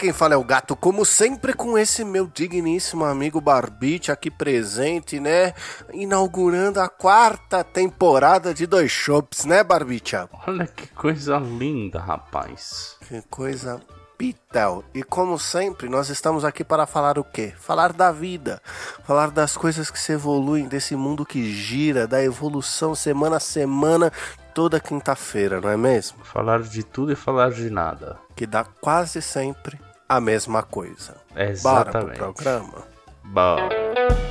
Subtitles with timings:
[0.00, 5.20] quem fala é o Gato, como sempre com esse meu digníssimo amigo Barbite aqui presente,
[5.20, 5.52] né?
[5.92, 10.26] Inaugurando a quarta temporada de Dois Shops, né Barbicha?
[10.46, 12.96] Olha que coisa linda, rapaz.
[13.06, 13.78] Que coisa
[14.16, 14.82] Pitel.
[14.94, 17.52] E como sempre, nós estamos aqui para falar o quê?
[17.58, 18.62] Falar da vida,
[19.04, 24.10] falar das coisas que se evoluem, desse mundo que gira, da evolução semana a semana,
[24.54, 26.24] toda quinta-feira, não é mesmo?
[26.24, 28.18] Falar de tudo e falar de nada.
[28.34, 29.78] Que dá quase sempre
[30.10, 31.14] a mesma coisa.
[31.36, 32.18] Exatamente.
[32.18, 32.84] Bora pro programa?
[33.22, 34.29] Bora.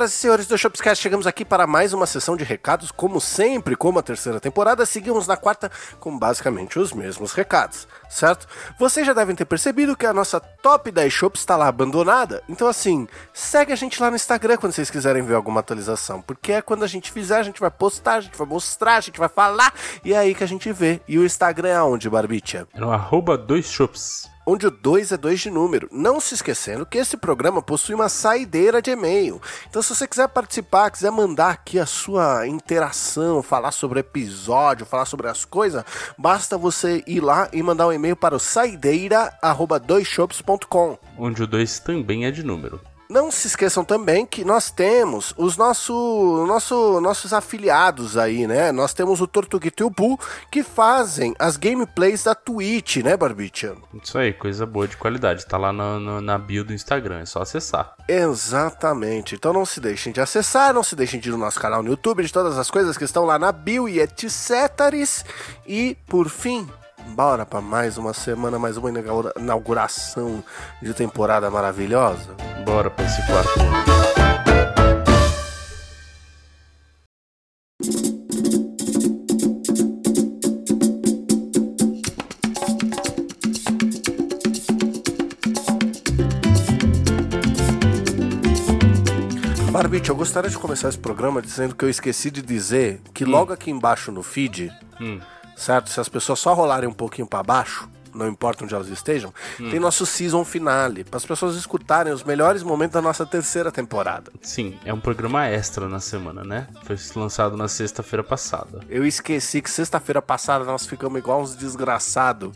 [0.00, 2.90] Senhoras e senhores do Shopscast, chegamos aqui para mais uma sessão de recados.
[2.90, 8.46] Como sempre, como a terceira temporada, seguimos na quarta com basicamente os mesmos recados, certo?
[8.78, 12.42] Vocês já devem ter percebido que a nossa top 10 shops está lá abandonada.
[12.48, 16.22] Então, assim, segue a gente lá no Instagram quando vocês quiserem ver alguma atualização.
[16.22, 19.00] Porque é quando a gente fizer, a gente vai postar, a gente vai mostrar, a
[19.00, 19.74] gente vai falar.
[20.04, 21.00] E é aí que a gente vê.
[21.06, 22.66] E o Instagram é aonde, Barbicha?
[22.72, 24.30] É no arroba dois shops.
[24.50, 25.88] Onde o 2 é 2 de número.
[25.92, 29.40] Não se esquecendo que esse programa possui uma saideira de e-mail.
[29.68, 34.84] Então, se você quiser participar, quiser mandar aqui a sua interação, falar sobre o episódio,
[34.84, 35.84] falar sobre as coisas,
[36.18, 40.98] basta você ir lá e mandar um e-mail para o saideira@doisshops.com.
[41.16, 42.80] Onde o 2 também é de número.
[43.10, 48.70] Não se esqueçam também que nós temos os nosso, nosso, nossos afiliados aí, né?
[48.70, 50.16] Nós temos o Tortuguito e o Bull
[50.48, 53.74] que fazem as gameplays da Twitch, né, Barbicha?
[54.00, 55.44] Isso aí, coisa boa de qualidade.
[55.44, 57.96] Tá lá na, na, na bio do Instagram, é só acessar.
[58.06, 59.34] Exatamente.
[59.34, 61.90] Então não se deixem de acessar, não se deixem de ir no nosso canal no
[61.90, 64.50] YouTube, de todas as coisas que estão lá na bio e etc.
[65.66, 66.68] E, por fim,
[67.08, 70.42] bora para mais uma semana, mais uma inaugura- inauguração
[70.80, 72.34] de temporada maravilhosa?
[72.64, 73.60] Bora pra esse quarto.
[89.72, 93.52] Barbite, eu gostaria de começar esse programa dizendo que eu esqueci de dizer que logo
[93.52, 95.20] aqui embaixo no feed, Hum.
[95.60, 95.90] Certo?
[95.90, 99.78] Se as pessoas só rolarem um pouquinho para baixo, não importa onde elas estejam, tem
[99.78, 104.32] nosso season finale, para as pessoas escutarem os melhores momentos da nossa terceira temporada.
[104.42, 106.66] Sim, é um programa extra na semana, né?
[106.84, 108.80] Foi lançado na sexta-feira passada.
[108.88, 112.52] Eu esqueci que sexta-feira passada nós ficamos igual uns desgraçados,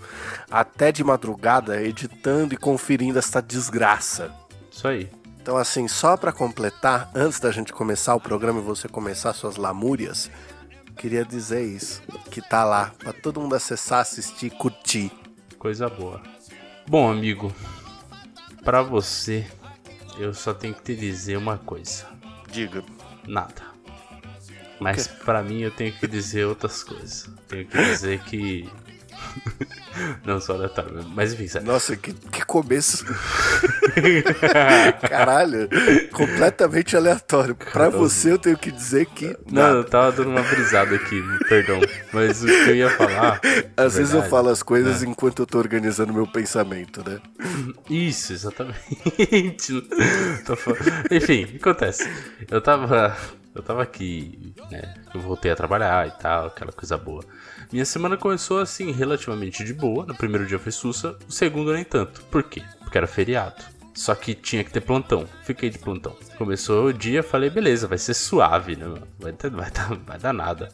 [0.51, 4.33] até de madrugada, editando e conferindo esta desgraça.
[4.73, 5.09] Isso aí.
[5.41, 9.57] Então, assim, só pra completar, antes da gente começar o programa e você começar suas
[9.57, 10.31] lamúrias,
[10.97, 15.11] queria dizer isso, que tá lá, pra todo mundo acessar, assistir, curtir.
[15.59, 16.23] Coisa boa.
[16.87, 17.55] Bom, amigo,
[18.65, 19.47] pra você,
[20.19, 22.07] eu só tenho que te dizer uma coisa.
[22.51, 22.85] Diga.
[23.27, 23.63] Nada.
[24.81, 27.31] Mas pra mim eu tenho que dizer outras coisas.
[27.49, 28.69] Tenho que dizer que.
[30.25, 31.05] Não, só aleatório.
[31.15, 31.67] Mas enfim, sério.
[31.67, 33.05] Nossa, que, que começo.
[35.09, 35.69] Caralho,
[36.13, 37.55] completamente aleatório.
[37.55, 39.37] Pra você eu tenho que dizer que.
[39.51, 39.77] Não, nada.
[39.77, 41.81] eu tava dando uma brisada aqui, perdão.
[42.13, 43.41] Mas o que eu ia falar.
[43.77, 47.21] Às vezes eu falo as coisas enquanto eu tô organizando meu pensamento, né?
[47.89, 48.77] Isso, exatamente.
[51.11, 52.09] Enfim, o que acontece?
[52.51, 53.17] Eu tava.
[53.55, 54.95] Eu tava aqui, né?
[55.15, 57.25] Eu voltei a trabalhar e tal, aquela coisa boa.
[57.73, 60.05] Minha semana começou assim, relativamente de boa.
[60.05, 62.23] No primeiro dia foi sussa, o segundo nem tanto.
[62.25, 62.63] Por quê?
[62.81, 63.63] Porque era feriado.
[63.95, 65.29] Só que tinha que ter plantão.
[65.45, 66.17] Fiquei de plantão.
[66.37, 68.93] Começou o dia, falei, beleza, vai ser suave, né?
[69.21, 70.69] Vai, ter- vai, dar, vai dar nada.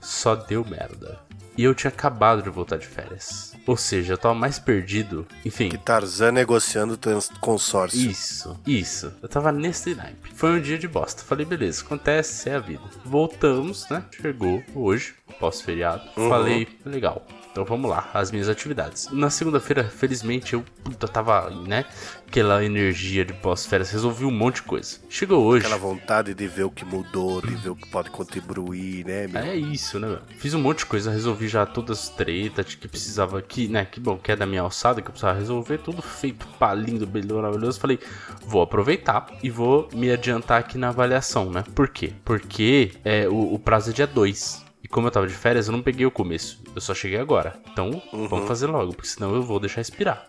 [0.00, 1.20] Só deu merda.
[1.56, 3.55] E eu tinha acabado de voltar de férias.
[3.66, 5.26] Ou seja, eu tava mais perdido.
[5.44, 5.68] Enfim.
[5.68, 6.98] Que Tarzan negociando
[7.40, 8.10] consórcio.
[8.10, 9.12] Isso, isso.
[9.20, 10.32] Eu tava nesse naipe.
[10.34, 11.22] Foi um dia de bosta.
[11.22, 12.82] Falei, beleza, acontece, é a vida.
[13.04, 14.04] Voltamos, né?
[14.10, 16.08] Chegou hoje, pós-feriado.
[16.14, 17.26] Falei, legal.
[17.56, 19.08] Então vamos lá, as minhas atividades.
[19.10, 21.86] Na segunda-feira, felizmente, eu puta, tava, né?
[22.28, 24.98] Aquela energia de pós-férias, resolvi um monte de coisa.
[25.08, 25.64] Chegou hoje.
[25.64, 29.40] Aquela vontade de ver o que mudou, de ver o que pode contribuir, né, meu?
[29.40, 30.20] É isso, né, meu?
[30.36, 33.86] Fiz um monte de coisa, resolvi já todas as tretas que precisava aqui, né?
[33.86, 37.06] Que bom, que é da minha alçada, que eu precisava resolver, tudo feito, pá, lindo,
[37.06, 37.80] belo, maravilhoso.
[37.80, 37.98] Falei,
[38.44, 41.64] vou aproveitar e vou me adiantar aqui na avaliação, né?
[41.74, 42.12] Por quê?
[42.22, 44.65] Porque é, o, o prazo é dia 2.
[44.86, 46.62] E como eu tava de férias, eu não peguei o começo.
[46.72, 47.58] Eu só cheguei agora.
[47.72, 48.28] Então, Uhum.
[48.28, 50.24] vamos fazer logo, porque senão eu vou deixar expirar.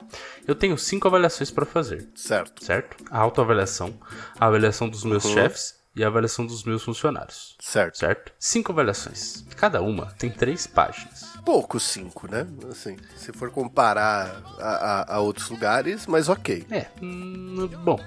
[0.47, 2.65] Eu tenho cinco avaliações pra fazer, Certo.
[2.65, 2.97] certo?
[3.11, 3.93] A autoavaliação,
[4.39, 5.33] a avaliação dos meus Uhum.
[5.35, 7.55] chefes e a avaliação dos meus funcionários.
[7.59, 7.99] Certo.
[7.99, 8.31] Certo?
[8.39, 9.45] Cinco avaliações.
[9.55, 11.27] Cada uma tem três páginas.
[11.45, 12.47] Pouco cinco, né?
[12.71, 14.69] Assim, se for comparar a,
[15.11, 16.65] a- a outros lugares, mas ok.
[16.71, 17.99] É, hum, bom.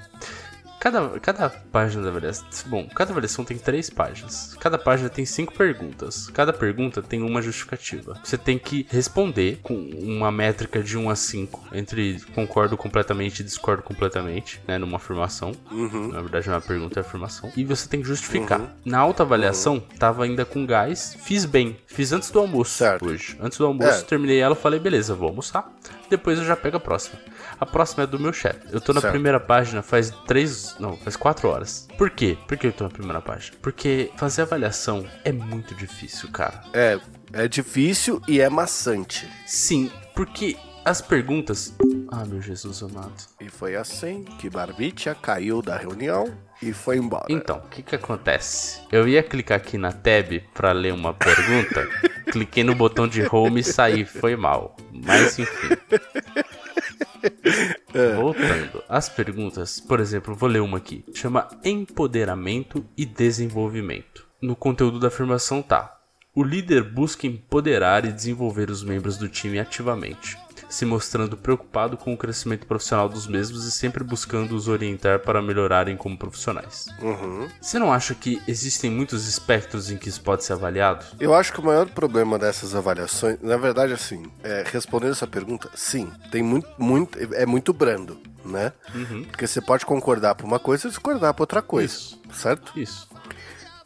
[0.81, 2.47] Cada, cada página da avaliação.
[2.67, 4.57] Bom, cada avaliação tem três páginas.
[4.59, 6.29] Cada página tem cinco perguntas.
[6.31, 8.19] Cada pergunta tem uma justificativa.
[8.25, 11.69] Você tem que responder com uma métrica de 1 a 5.
[11.73, 14.79] Entre concordo completamente e discordo completamente, né?
[14.79, 15.53] Numa afirmação.
[15.71, 17.53] Na verdade, não é uma pergunta, é uma afirmação.
[17.55, 18.75] E você tem que justificar.
[18.83, 21.15] Na autoavaliação, tava ainda com gás.
[21.23, 21.77] Fiz bem.
[21.87, 23.07] Fiz antes do almoço Certo.
[23.07, 23.37] hoje.
[23.39, 24.03] Antes do almoço, É.
[24.03, 25.71] terminei ela falei, beleza, vou almoçar.
[26.11, 27.19] Depois eu já pego a próxima.
[27.59, 28.59] A próxima é do meu chefe.
[28.73, 29.13] Eu tô na Certo.
[29.13, 30.75] primeira página faz três.
[30.81, 31.87] Não, faz quatro horas.
[31.97, 32.37] Por quê?
[32.49, 33.57] Por que eu tô na primeira página?
[33.63, 36.63] Porque fazer avaliação é muito difícil, cara.
[36.73, 36.99] É,
[37.33, 39.29] é difícil e é maçante.
[39.47, 41.75] Sim, porque as perguntas.
[42.11, 43.13] Ah, meu Jesus amado.
[43.41, 47.27] E foi assim que Barbicha caiu da reunião e foi embora.
[47.29, 48.81] Então, o que que acontece?
[48.91, 51.87] Eu ia clicar aqui na tab pra ler uma pergunta,
[52.31, 54.77] cliquei no botão de home e saí, foi mal.
[54.93, 55.69] Mas enfim.
[58.17, 61.05] Voltando, as perguntas, por exemplo, vou ler uma aqui.
[61.15, 64.27] Chama Empoderamento e Desenvolvimento.
[64.41, 65.99] No conteúdo da afirmação tá:
[66.35, 70.39] O líder busca empoderar e desenvolver os membros do time ativamente,
[70.71, 75.43] se mostrando preocupado com o crescimento profissional dos mesmos e sempre buscando os orientar para
[75.43, 76.87] melhorarem como profissionais.
[77.03, 77.49] Uhum.
[77.61, 81.05] Você não acha que existem muitos espectros em que isso pode ser avaliado?
[81.19, 85.69] Eu acho que o maior problema dessas avaliações, na verdade, assim, é, respondendo essa pergunta,
[85.75, 88.73] sim, tem muito, muito, é muito brando, né?
[89.27, 92.21] Porque você pode concordar por uma coisa e discordar por outra coisa, Isso.
[92.33, 92.79] certo?
[92.79, 93.09] Isso.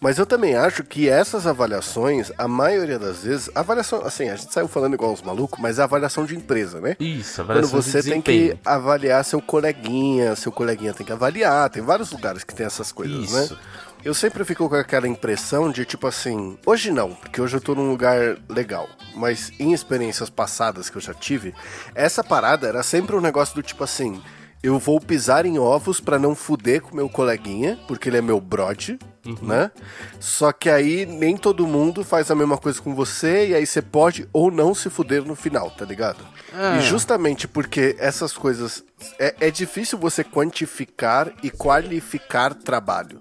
[0.04, 4.52] Mas eu também acho que essas avaliações, a maioria das vezes, avaliação, assim, a gente
[4.52, 6.94] saiu falando igual uns malucos, mas é avaliação de empresa, né?
[7.00, 11.70] Isso, Quando avaliação você de tem que avaliar seu coleguinha, seu coleguinha tem que avaliar,
[11.70, 13.54] tem vários lugares que tem essas coisas, Isso.
[13.54, 13.60] né?
[14.04, 17.74] Eu sempre fico com aquela impressão de tipo assim, hoje não, porque hoje eu tô
[17.74, 18.86] num lugar legal,
[19.16, 21.54] mas em experiências passadas que eu já tive,
[21.94, 24.22] essa parada era sempre um negócio do tipo assim,
[24.64, 28.40] eu vou pisar em ovos pra não fuder com meu coleguinha, porque ele é meu
[28.40, 28.98] brode,
[29.42, 29.70] né?
[30.18, 33.82] Só que aí nem todo mundo faz a mesma coisa com você e aí você
[33.82, 36.24] pode ou não se fuder no final, tá ligado?
[36.50, 36.78] É.
[36.78, 38.82] E justamente porque essas coisas
[39.18, 43.20] é, é difícil você quantificar e qualificar trabalho.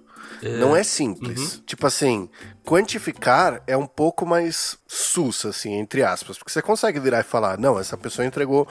[0.60, 1.62] Não é simples.
[1.66, 2.30] Tipo assim,
[2.66, 6.38] quantificar é um pouco mais sus, assim, entre aspas.
[6.38, 8.68] Porque você consegue virar e falar, não, essa pessoa entregou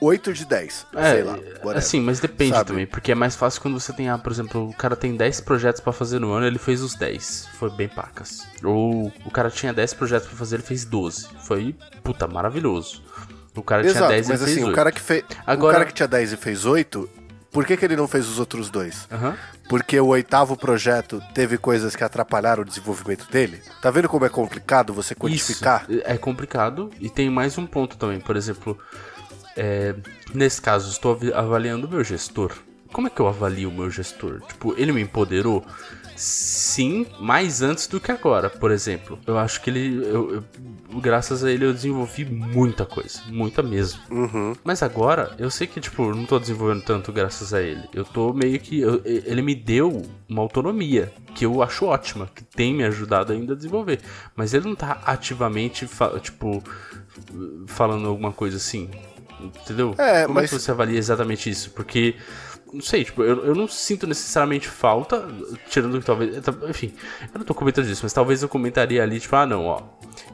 [0.00, 0.86] 8 de 10.
[0.92, 1.32] sei lá.
[1.32, 1.76] whatever.
[1.76, 2.68] assim, mas depende Sabe?
[2.68, 5.40] também, porque é mais fácil quando você tem, ah, por exemplo, o cara tem 10
[5.40, 7.48] projetos pra fazer no ano, ele fez os 10.
[7.58, 8.46] Foi bem pacas.
[8.62, 11.28] Ou o cara tinha 10 projetos pra fazer, ele fez 12.
[11.44, 13.02] Foi, puta, maravilhoso.
[13.54, 14.76] O cara tinha Exato, 10 e mas ele assim, fez o 8.
[14.76, 15.24] cara, que fe...
[15.46, 17.08] Agora- o cara que tinha 10 e fez 8,
[17.50, 19.08] por que, que ele não fez os outros dois?
[19.10, 19.34] Aham.
[19.68, 23.60] Porque o oitavo projeto teve coisas que atrapalharam o desenvolvimento dele?
[23.82, 25.84] Tá vendo como é complicado você quantificar?
[25.88, 26.90] Isso, é complicado.
[27.00, 28.18] E tem mais um ponto também.
[28.20, 28.78] Por exemplo,
[29.58, 29.94] é,
[30.34, 32.52] nesse caso, estou avaliando o meu gestor.
[32.92, 34.40] Como é que eu avalio o meu gestor?
[34.48, 35.62] Tipo, ele me empoderou?
[36.16, 39.18] Sim, mais antes do que agora, por exemplo.
[39.26, 40.04] Eu acho que ele.
[40.04, 40.44] eu- eu-
[41.00, 43.20] graças a ele eu desenvolvi muita coisa.
[43.28, 44.00] Muita mesmo.
[44.10, 44.52] Uhum.
[44.64, 47.82] Mas agora, eu sei que, tipo, eu não tô desenvolvendo tanto graças a ele.
[47.94, 48.80] Eu tô meio que.
[48.80, 53.52] eu- ele me deu uma autonomia que eu acho ótima, que tem me ajudado ainda
[53.52, 54.00] a desenvolver.
[54.34, 55.86] Mas ele não tá ativamente,
[56.20, 56.64] tipo,
[57.66, 58.88] falando alguma coisa assim.
[59.40, 59.94] Entendeu?
[59.98, 61.70] É, Como é mas- que você avalia exatamente isso?
[61.70, 62.16] Porque.
[62.70, 65.26] Não sei, tipo, eu, eu não sinto necessariamente falta,
[65.70, 66.36] tirando que talvez.
[66.68, 66.92] Enfim,
[67.32, 69.80] eu não tô comentando isso, mas talvez eu comentaria ali, tipo, ah, não, ó.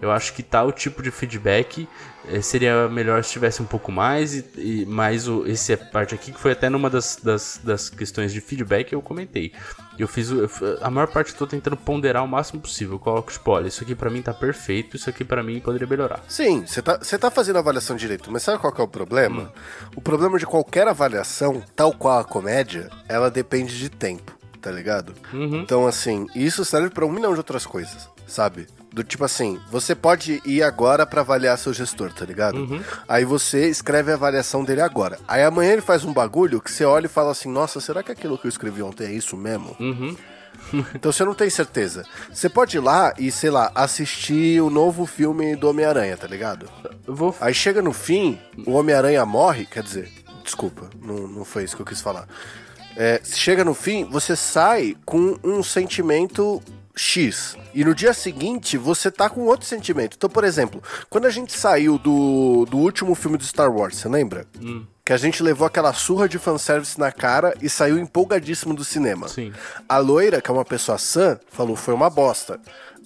[0.03, 1.89] Eu acho que tal tipo de feedback
[2.29, 6.33] eh, seria melhor se tivesse um pouco mais, e, e mais o, esse parte aqui,
[6.33, 9.53] que foi até numa das, das, das questões de feedback eu comentei.
[9.99, 10.31] Eu fiz.
[10.31, 10.49] eu
[10.81, 12.95] a maior parte eu tô tentando ponderar o máximo possível.
[12.95, 15.87] Eu coloco, tipo, olha, isso aqui pra mim tá perfeito, isso aqui pra mim poderia
[15.87, 16.23] melhorar.
[16.29, 18.89] Sim, você tá, você tá fazendo a avaliação direito, mas sabe qual que é o
[18.89, 19.53] problema?
[19.95, 25.15] O problema de qualquer avaliação, tal qual a comédia, ela depende de tempo, tá ligado?
[25.59, 28.67] Então, assim, isso serve pra um milhão de outras coisas, sabe?
[28.95, 32.59] Do tipo assim, você pode ir agora pra avaliar seu gestor, tá ligado?
[32.59, 32.81] Uhum.
[33.09, 35.19] Aí você escreve a avaliação dele agora.
[35.27, 38.13] Aí amanhã ele faz um bagulho que você olha e fala assim: Nossa, será que
[38.13, 39.77] aquilo que eu escrevi ontem é isso mesmo?
[39.81, 40.17] Uhum.
[40.95, 42.05] Então você não tem certeza.
[42.33, 46.71] Você pode ir lá e, sei lá, assistir o novo filme do Homem-Aranha, tá ligado?
[47.05, 47.35] Eu vou.
[47.41, 50.13] Aí chega no fim, o Homem-Aranha morre, quer dizer,
[50.45, 52.29] desculpa, não, não foi isso que eu quis falar.
[52.97, 56.63] É, chega no fim, você sai com um sentimento
[56.97, 57.57] X.
[57.75, 60.15] E no dia seguinte, você tá com outro sentimento.
[60.17, 64.09] Então, por exemplo, quando a gente saiu do, do último filme do Star Wars, você
[64.09, 64.47] lembra?
[64.61, 64.85] Hum.
[65.05, 69.29] Que a gente levou aquela surra de fanservice na cara e saiu empolgadíssimo do cinema.
[69.29, 69.53] Sim.
[69.89, 72.59] A loira, que é uma pessoa sã, falou foi uma bosta.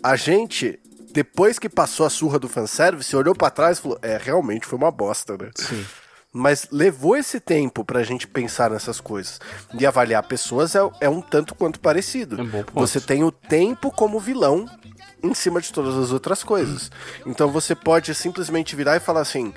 [0.02, 0.78] A gente,
[1.12, 4.78] depois que passou a surra do fanservice, olhou pra trás e falou: é, realmente foi
[4.78, 5.50] uma bosta, né?
[5.57, 5.85] Sim.
[6.32, 9.40] Mas levou esse tempo pra gente pensar nessas coisas.
[9.78, 12.40] E avaliar pessoas é, é um tanto quanto parecido.
[12.40, 12.64] É um.
[12.75, 14.66] Você tem o tempo como vilão
[15.23, 16.90] em cima de todas as outras coisas.
[17.26, 19.52] Então você pode simplesmente virar e falar assim: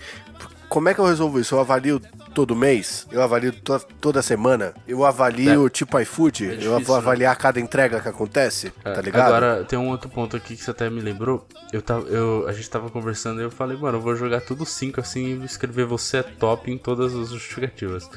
[0.71, 1.53] como é que eu resolvo isso?
[1.53, 2.01] Eu avalio
[2.33, 3.05] todo mês?
[3.11, 4.73] Eu avalio to toda semana?
[4.87, 6.45] Eu avalio tipo iFood?
[6.45, 7.01] eu difícil, vou né?
[7.01, 8.71] avaliar cada entrega que acontece?
[8.85, 9.27] É, tá ligado?
[9.27, 11.45] Agora, tem um outro ponto aqui que você até me lembrou.
[11.73, 14.65] Eu tava, eu, a gente tava conversando e eu falei, mano, eu vou jogar tudo
[14.65, 18.09] 5 assim e escrever você é top em todas as justificativas.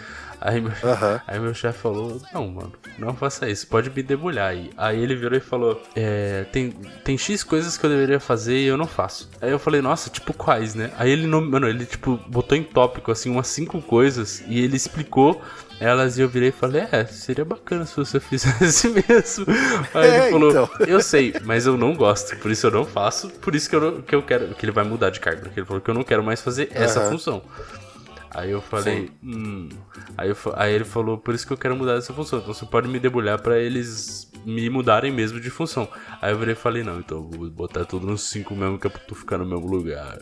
[0.45, 0.73] Aí meu,
[1.27, 4.71] aí meu chefe falou, não, mano, não faça isso, pode me debulhar aí.
[4.77, 6.71] Aí ele virou e falou, é, tem,
[7.03, 9.31] tem X coisas que eu deveria fazer e eu não faço.
[9.41, 10.91] Aí eu falei, nossa, tipo quais, né?
[10.99, 15.41] Aí ele mano, ele tipo botou em tópico assim umas cinco coisas e ele explicou
[15.81, 19.47] elas e eu virei e falei, é, seria bacana se você fizesse mesmo.
[19.95, 20.69] Aí É, ele falou, então.
[20.87, 23.81] eu sei, mas eu não gosto, por isso eu não faço, por isso que eu,
[23.81, 25.95] não- que eu quero, que ele vai mudar de cargo, porque ele falou que eu
[25.95, 27.09] não quero mais fazer essa Aham.
[27.11, 27.43] função.
[28.35, 29.69] Aí eu falei, hum.
[30.19, 32.41] Aí, eu aí ele falou, por isso que eu quero mudar essa função.
[32.41, 35.89] Então você pode me debulhar pra eles me mudarem mesmo de função.
[36.21, 38.87] Aí eu virei e falei, não, então eu vou botar tudo nos 5 mesmo, que
[38.87, 40.19] é pra tu ficar no mesmo lugar.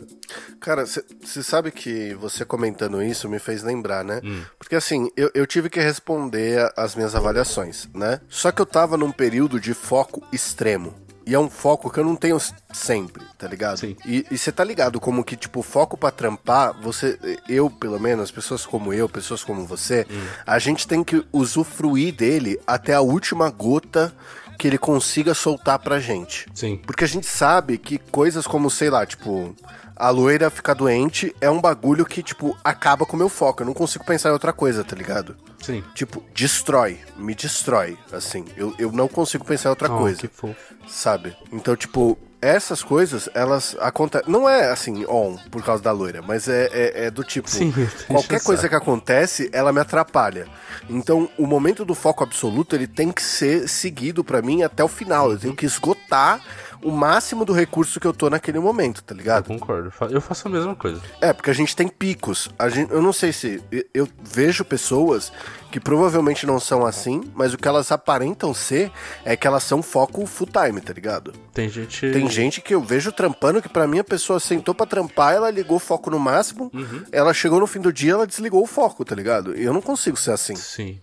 [0.61, 4.21] Cara, você sabe que você comentando isso me fez lembrar, né?
[4.23, 4.43] Hum.
[4.59, 8.21] Porque assim, eu, eu tive que responder as minhas avaliações, né?
[8.29, 10.95] Só que eu tava num período de foco extremo.
[11.27, 12.37] E é um foco que eu não tenho
[12.73, 13.79] sempre, tá ligado?
[13.79, 13.97] Sim.
[14.05, 18.67] E você tá ligado como que, tipo, foco pra trampar, você, eu, pelo menos, pessoas
[18.67, 20.25] como eu, pessoas como você, Hum.
[20.47, 24.13] a gente tem que usufruir dele até a última gota
[24.59, 26.47] que ele consiga soltar pra gente.
[26.55, 26.77] Sim.
[26.87, 29.55] Porque a gente sabe que coisas como, sei lá, tipo,
[29.97, 33.63] a loira ficar doente é um bagulho que, tipo, acaba com o meu foco.
[33.63, 35.37] Eu não consigo pensar em outra coisa, tá ligado?
[35.63, 35.83] Sim.
[35.95, 38.45] Tipo, destrói, me destrói, assim.
[38.57, 40.57] Eu, eu não consigo pensar em outra Oh, coisa, que fofo.
[40.89, 41.37] sabe?
[41.53, 44.29] Então, tipo, essas coisas, elas acontecem.
[44.29, 47.49] Não é assim, on, por causa da loira, mas é, é, é do tipo.
[47.49, 47.73] Sim,
[48.09, 50.49] qualquer coisa que acontece, ela me atrapalha.
[50.91, 54.89] Então, o momento do foco absoluto, ele tem que ser seguido pra mim até o
[54.89, 55.31] final.
[55.31, 56.41] Eu tenho que esgotar
[56.85, 59.47] o máximo do recurso que eu tô naquele momento, tá Eu ligado?
[59.47, 59.91] concordo.
[59.91, 61.01] Fa- Eu faço a mesma coisa.
[61.21, 62.49] É, porque a gente tem picos.
[62.59, 63.63] A gente, eu não sei se.
[63.71, 65.33] eu- Eu vejo pessoas
[65.71, 68.91] que provavelmente não são assim, mas o que elas aparentam ser
[69.25, 71.33] é que elas são foco full time, tá ligado?
[71.55, 72.11] Tem gente.
[72.11, 75.51] Tem gente que eu vejo trampando que pra mim a pessoa sentou pra trampar, ela
[75.51, 77.05] ligou o foco no máximo, Uhum.
[77.13, 79.57] ela chegou no fim do dia, ela desligou o foco, tá ligado?
[79.57, 80.57] E eu não consigo ser assim.
[80.57, 80.99] Sim.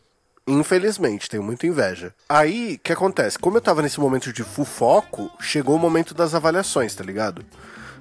[0.49, 2.11] Infelizmente, tenho muita inveja.
[2.27, 3.37] Aí, o que acontece?
[3.37, 4.65] Como eu tava nesse momento de full
[5.39, 7.45] chegou o momento das avaliações, tá ligado?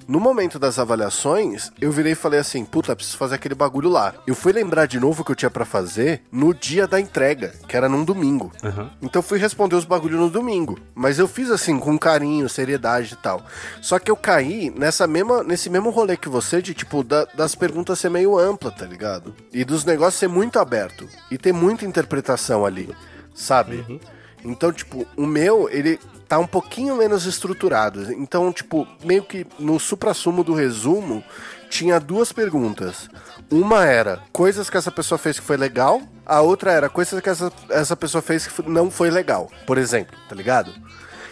[0.09, 4.15] No momento das avaliações, eu virei e falei assim: puta, preciso fazer aquele bagulho lá.
[4.27, 7.53] Eu fui lembrar de novo o que eu tinha pra fazer no dia da entrega,
[7.69, 8.51] que era num domingo.
[8.65, 8.91] Aham.
[9.03, 10.79] Então fui responder os bagulhos no domingo.
[10.95, 13.45] Mas eu fiz assim, com carinho, seriedade e tal.
[13.83, 17.55] Só que eu caí nessa mesma, nesse mesmo rolê que você, de tipo, da- das
[17.55, 19.35] perguntas ser meio ampla, tá ligado?
[19.53, 21.07] E dos negócios ser muito aberto.
[21.31, 22.89] E ter muita interpretação ali,
[23.35, 24.01] sabe?
[24.43, 25.99] Então, tipo, o meu, ele
[26.29, 28.13] tá um pouquinho menos estruturado.
[28.13, 31.25] Então, tipo, meio que no supra-sumo do resumo,
[31.71, 33.09] tinha duas perguntas.
[33.51, 37.29] Uma era coisas que essa pessoa fez que foi legal, a outra era coisas que
[37.31, 40.71] essa, essa pessoa fez que não foi legal, por exemplo, tá ligado?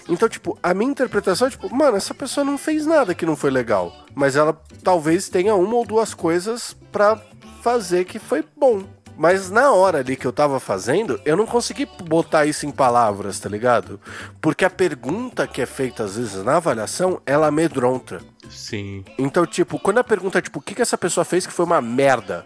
[0.08, 3.36] Então, tipo, a minha interpretação é tipo, mano, essa pessoa não fez nada que não
[3.36, 7.20] foi legal, mas ela talvez tenha uma ou duas coisas pra
[7.62, 8.84] fazer que foi bom.
[9.16, 13.38] Mas na hora ali que eu tava fazendo, eu não consegui botar isso em palavras,
[13.40, 13.98] tá ligado?
[14.40, 18.20] Porque a pergunta que é feita às vezes na avaliação, ela amedronta.
[18.50, 19.04] Sim.
[19.18, 21.64] Então, tipo, quando a pergunta é tipo, o que, que essa pessoa fez que foi
[21.64, 22.44] uma merda?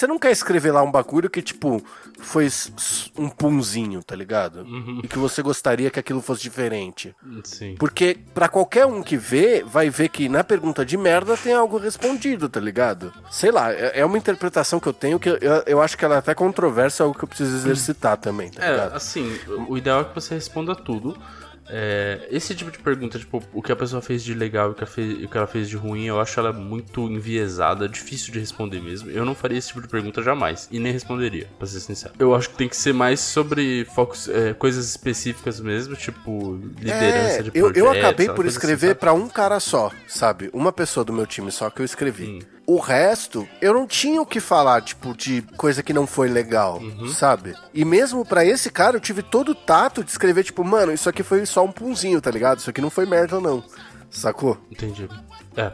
[0.00, 1.84] Você não quer escrever lá um bagulho que, tipo,
[2.18, 2.48] foi
[3.18, 4.66] um punzinho, tá ligado?
[5.04, 7.14] E que você gostaria que aquilo fosse diferente.
[7.44, 7.74] Sim.
[7.78, 11.76] Porque pra qualquer um que vê, vai ver que na pergunta de merda tem algo
[11.76, 13.12] respondido, tá ligado?
[13.30, 16.14] Sei lá, é é uma interpretação que eu tenho que eu, eu acho que ela
[16.14, 18.94] é até controversa, é algo que eu preciso exercitar também, tá É, ligado?
[18.96, 21.14] assim, o o ideal é que você responda tudo.
[21.72, 25.28] É, esse tipo de pergunta, tipo, o que a pessoa fez de legal e o
[25.28, 29.10] que, ela fez de ruim, eu acho ela muito enviesada, difícil de responder mesmo.
[29.10, 32.14] Eu não faria esse tipo de pergunta jamais, e nem responderia, pra ser sincero.
[32.18, 37.38] Eu acho que tem que ser mais sobre focos, é, coisas específicas mesmo, tipo, liderança
[37.38, 37.76] É, de eu, projetos.
[37.76, 40.50] eu acabei por coisa escrever assim, pra um cara só, sabe?
[40.52, 42.26] Uma pessoa do meu time só que eu escrevi.
[42.26, 42.59] Hum.
[42.72, 46.78] O resto, eu não tinha o que falar, tipo, de coisa que não foi legal,
[46.78, 47.08] Uhum.
[47.08, 47.56] sabe?
[47.74, 51.08] E mesmo pra esse cara, eu tive todo o tato de escrever, tipo, mano, isso
[51.08, 52.60] aqui foi só um punzinho, tá ligado?
[52.60, 53.64] Isso aqui não foi merda, não.
[54.08, 54.56] Sacou?
[54.70, 55.08] Entendi.
[55.56, 55.72] É.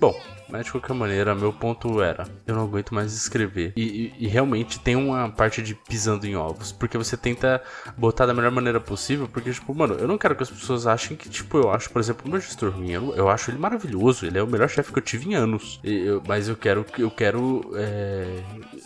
[0.00, 0.12] Bom,
[0.50, 3.72] mas de qualquer maneira, meu ponto era: eu não aguento mais escrever.
[3.76, 6.72] E, e- e realmente tem uma parte de pisando em ovos.
[6.72, 7.62] Porque você tenta
[7.96, 9.28] botar da melhor maneira possível.
[9.28, 12.00] Porque, tipo, mano, eu não quero que as pessoas achem que, tipo, eu acho, por
[12.00, 12.90] exemplo, o meu gestor ruim.
[12.92, 14.26] Eu, eu acho ele maravilhoso.
[14.26, 15.80] Ele é o melhor chefe que eu tive em anos.
[15.84, 18.42] E eu- mas eu quero, eu quero é,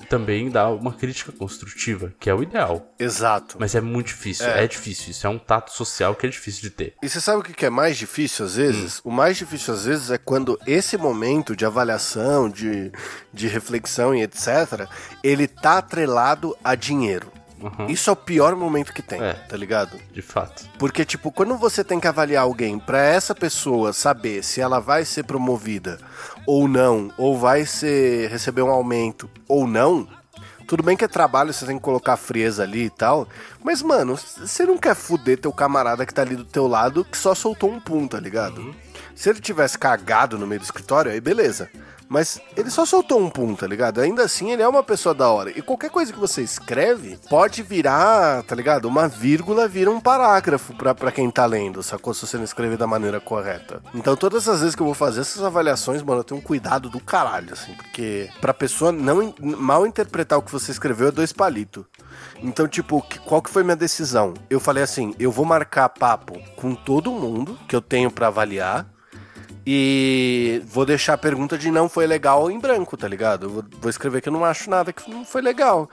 [0.09, 2.92] também dar uma crítica construtiva, que é o ideal.
[2.99, 3.57] Exato.
[3.59, 4.47] Mas é muito difícil.
[4.47, 4.66] É.
[4.66, 5.11] difícil.
[5.11, 6.95] Isso é um tato social que é difícil de ter.
[7.02, 9.00] E você sabe o que que é mais difícil às vezes?
[9.04, 12.91] O mais difícil às vezes é quando esse momento de avaliação, de,
[13.33, 14.89] de reflexão e etc.,
[15.23, 17.31] ele tá atrelado a dinheiro.
[17.61, 17.87] Uhum.
[17.87, 19.35] Isso é o pior momento que tem, É.
[19.35, 19.97] tá ligado?
[20.13, 20.65] De fato.
[20.79, 25.05] Porque, tipo, quando você tem que avaliar alguém pra essa pessoa saber se ela vai
[25.05, 25.99] ser promovida
[26.45, 30.09] ou não, ou vai ser receber um aumento ou não,
[30.73, 33.29] tudo bem que é trabalho, você tem que colocar frieza ali e tal,
[33.62, 37.19] mas, mano, você não quer fuder teu camarada que tá ali do teu lado que
[37.19, 38.75] só soltou um pum, tá ligado?
[39.14, 41.69] Se ele tivesse cagado no meio do escritório, aí beleza.
[42.12, 43.99] Mas ele só soltou um pum, tá ligado?
[43.99, 45.49] Ainda assim, ele é uma pessoa da hora.
[45.49, 48.85] E qualquer coisa que você escreve pode virar, tá ligado?
[48.85, 52.12] Uma vírgula vira um parágrafo pra, quem tá lendo, sacou?
[52.12, 53.83] Se você não escrever da maneira correta.
[53.95, 56.90] Então, todas as vezes que eu vou fazer essas avaliações, mano, eu tenho um cuidado
[56.90, 57.73] do caralho, assim.
[57.73, 61.87] Porque pra pessoa não mal interpretar o que você escreveu é dois palitos.
[62.42, 64.35] Então, tipo, que- qual que foi minha decisão?
[64.50, 68.87] Eu falei assim, eu vou marcar papo com todo mundo que eu tenho pra avaliar.
[69.66, 73.49] E vou deixar a pergunta de não foi legal em branco, tá ligado?
[73.49, 75.88] Vou, vou escrever que eu não acho nada que não foi legal.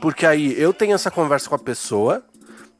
[0.00, 2.22] Porque aí eu tenho essa conversa com a pessoa,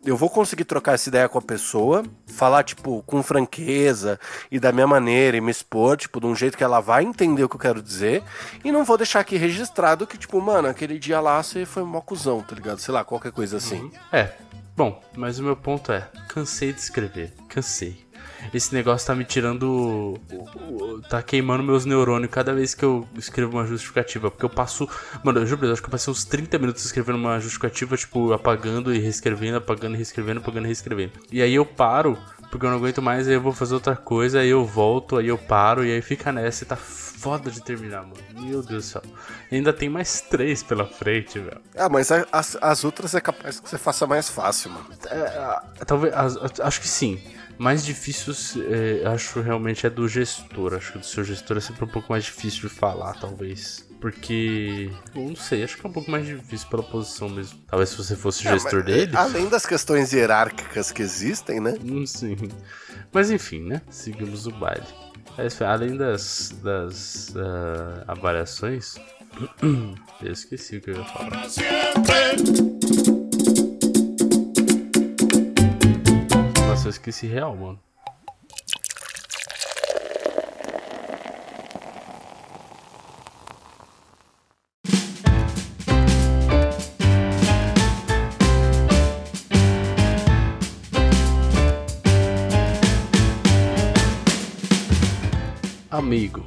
[0.05, 4.71] eu vou conseguir trocar essa ideia com a pessoa, falar, tipo, com franqueza e da
[4.71, 7.57] minha maneira e me expor, tipo, de um jeito que ela vai entender o que
[7.57, 8.23] eu quero dizer.
[8.63, 12.01] E não vou deixar aqui registrado que, tipo, mano, aquele dia lá você foi mó
[12.01, 12.79] cuzão, tá ligado?
[12.81, 13.91] Sei lá, qualquer coisa assim.
[14.13, 14.33] É.
[14.77, 18.04] Bom, mas o meu ponto é, cansei de escrever, cansei.
[18.53, 20.19] Esse negócio tá me tirando.
[21.09, 24.31] tá queimando meus neurônios cada vez que eu escrevo uma justificativa.
[24.31, 24.89] Porque eu passo.
[25.23, 28.33] Mano, eu juro, eu acho que eu passei uns 30 minutos escrevendo uma justificativa, tipo,
[28.33, 31.13] apagando e reescrevendo, apagando e reescrevendo, apagando e reescrevendo.
[31.31, 32.19] E aí eu paro,
[32.51, 35.29] porque eu não aguento mais, aí eu vou fazer outra coisa, aí eu volto, aí
[35.29, 38.15] eu paro, e aí fica nessa e tá foda de terminar, mano.
[38.35, 39.03] Meu Deus do céu.
[39.51, 41.61] E ainda tem mais três pela frente, velho.
[41.77, 44.87] Ah, mas as, as outras é capaz que você faça mais fácil, mano.
[45.07, 47.21] É, talvez, as- acho que sim.
[47.59, 48.35] Mais difícil,
[48.69, 50.75] é, acho realmente é do gestor.
[50.75, 53.89] Acho que do seu gestor é sempre um pouco mais difícil de falar, talvez.
[54.01, 57.59] Porque, eu não sei, acho que é um pouco mais difícil pela posição mesmo.
[57.67, 59.17] Talvez se você fosse gestor mas, dele.
[59.17, 61.75] Além das questões hierárquicas que existem, né?
[61.83, 62.37] Não sei.
[63.13, 63.81] Mas enfim, né?
[63.89, 64.85] Seguimos o baile.
[65.39, 68.97] Mas, Além das, das ah, avaliações,
[70.23, 71.45] eu esqueci o que eu ia falar.
[76.85, 77.81] Nossa, eu esqueci real, mano.
[95.91, 96.45] Amigo,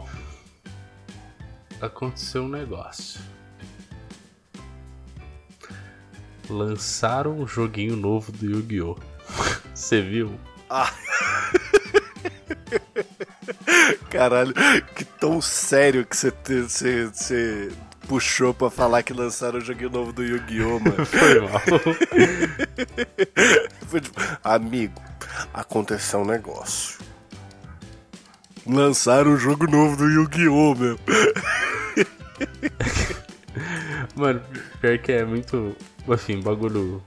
[1.82, 3.20] aconteceu um negócio.
[6.48, 9.17] Lançaram um joguinho novo do Yu-Gi-Oh!
[9.88, 10.38] Você viu?
[14.12, 14.54] Caralho,
[14.94, 16.30] que tão sério que você
[16.68, 17.72] você- você
[18.06, 21.04] puxou pra falar que lançaram o joguinho novo do Yu-Gi-Oh, mano.
[21.08, 21.62] Foi mal.
[23.88, 25.02] Foi tipo, amigo,
[25.54, 27.00] aconteceu um negócio.
[28.66, 31.00] Lançaram o jogo novo do Yu-Gi-Oh, meu.
[34.18, 34.42] Mano,
[34.82, 35.74] pior que é muito.
[36.10, 37.02] Assim, bagulho.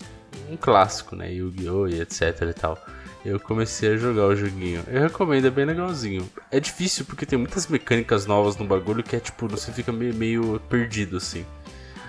[0.50, 1.32] Um clássico, né?
[1.32, 1.86] Yu-Gi-Oh!
[1.86, 2.78] e etc e tal.
[3.24, 4.82] Eu comecei a jogar o joguinho.
[4.88, 6.28] Eu recomendo, é bem legalzinho.
[6.50, 10.14] É difícil porque tem muitas mecânicas novas no bagulho que é tipo, você fica meio,
[10.14, 11.44] meio perdido assim.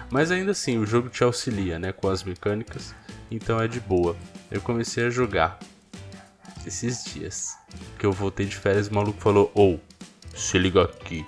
[0.09, 1.91] Mas ainda assim, o jogo te auxilia, né?
[1.91, 2.95] Com as mecânicas.
[3.29, 4.15] Então é de boa.
[4.49, 5.59] Eu comecei a jogar
[6.65, 7.57] esses dias.
[7.99, 9.79] Que eu voltei de férias o maluco falou: Ou,
[10.35, 11.25] se liga aqui.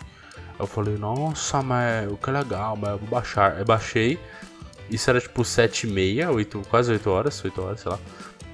[0.60, 3.58] Eu falei: Nossa, mas que legal, mas eu vou baixar.
[3.60, 4.20] Eu baixei.
[4.90, 8.00] Isso era tipo 7 e meia, 8, quase 8 horas, 8 horas, sei lá.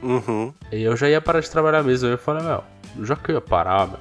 [0.01, 0.53] Uhum.
[0.71, 2.07] E eu já ia parar de trabalhar mesmo.
[2.07, 2.63] Aí eu falei, meu,
[3.05, 3.99] já que eu ia parar, meu,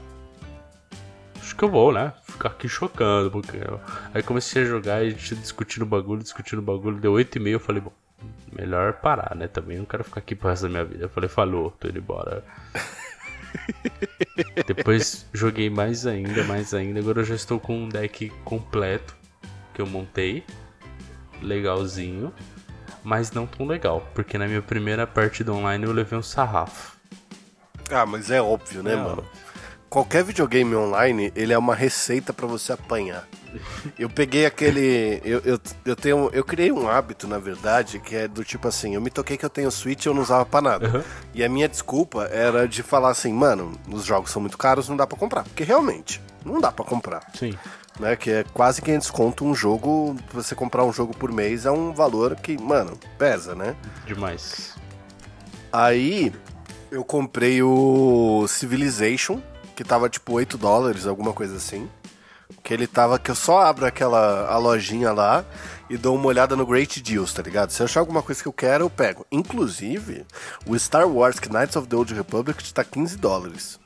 [1.40, 2.12] acho que eu vou, né?
[2.24, 3.30] Ficar aqui chocando.
[3.30, 3.80] Porque eu...
[4.14, 6.98] Aí comecei a jogar e a gente discutindo o bagulho, discutindo o bagulho.
[6.98, 7.92] Deu 8 e meio, eu falei, bom,
[8.52, 9.48] melhor parar, né?
[9.48, 11.04] Também não quero ficar aqui pro resto da minha vida.
[11.04, 12.44] Eu falei, falou, tô indo embora.
[14.66, 17.00] Depois joguei mais ainda, mais ainda.
[17.00, 19.16] Agora eu já estou com um deck completo
[19.74, 20.44] que eu montei.
[21.42, 22.32] Legalzinho.
[23.04, 24.06] Mas não tão legal.
[24.14, 26.96] Porque na minha primeira partida online eu levei um sarrafo.
[27.90, 29.10] Ah, mas é óbvio, né, É mano?
[29.12, 29.24] óbvio.
[29.88, 33.26] Qualquer videogame online, ele é uma receita pra você apanhar.
[33.98, 35.22] Eu peguei aquele.
[35.24, 36.28] Eu, eu, eu tenho.
[36.34, 39.44] Eu criei um hábito, na verdade, que é do tipo assim, eu me toquei que
[39.46, 40.86] eu tenho Switch e eu não usava pra nada.
[40.98, 41.02] Uhum.
[41.32, 44.96] E a minha desculpa era de falar assim, mano, os jogos são muito caros, não
[44.98, 45.44] dá pra comprar.
[45.44, 46.20] Porque realmente,
[46.52, 47.22] não dá pra comprar.
[47.34, 47.54] Sim.
[47.98, 48.16] Né?
[48.16, 50.16] Que é quase 500 conto um jogo.
[50.32, 53.76] Você comprar um jogo por mês é um valor que, mano, pesa, né?
[54.06, 54.74] Demais.
[55.72, 56.32] Aí
[56.90, 59.40] eu comprei o Civilization,
[59.76, 61.88] que tava tipo 8 dólares, alguma coisa assim.
[62.62, 65.44] Que ele tava, que eu só abro aquela a lojinha lá
[65.88, 67.70] e dou uma olhada no Great Deals, tá ligado?
[67.70, 69.26] Se eu achar alguma coisa que eu quero, eu pego.
[69.30, 70.24] Inclusive,
[70.66, 73.78] o Star Wars Knights of the Old Republic tá 15 dólares.